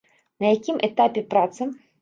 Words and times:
На 0.43 0.47
якім 0.55 0.81
этапе 0.89 1.27
праца? 1.35 1.73